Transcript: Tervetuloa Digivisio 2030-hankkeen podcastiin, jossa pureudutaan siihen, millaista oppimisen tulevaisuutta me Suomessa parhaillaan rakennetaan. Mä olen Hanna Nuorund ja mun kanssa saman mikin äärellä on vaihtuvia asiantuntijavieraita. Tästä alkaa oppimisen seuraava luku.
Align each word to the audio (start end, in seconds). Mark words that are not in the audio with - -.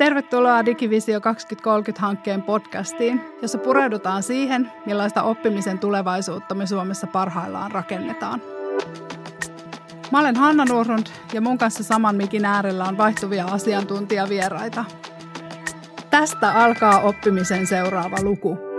Tervetuloa 0.00 0.64
Digivisio 0.64 1.18
2030-hankkeen 1.18 2.42
podcastiin, 2.42 3.20
jossa 3.42 3.58
pureudutaan 3.58 4.22
siihen, 4.22 4.72
millaista 4.86 5.22
oppimisen 5.22 5.78
tulevaisuutta 5.78 6.54
me 6.54 6.66
Suomessa 6.66 7.06
parhaillaan 7.06 7.70
rakennetaan. 7.70 8.42
Mä 10.12 10.20
olen 10.20 10.36
Hanna 10.36 10.64
Nuorund 10.64 11.06
ja 11.32 11.40
mun 11.40 11.58
kanssa 11.58 11.84
saman 11.84 12.16
mikin 12.16 12.44
äärellä 12.44 12.84
on 12.84 12.98
vaihtuvia 12.98 13.44
asiantuntijavieraita. 13.44 14.84
Tästä 16.10 16.52
alkaa 16.52 17.00
oppimisen 17.00 17.66
seuraava 17.66 18.16
luku. 18.22 18.69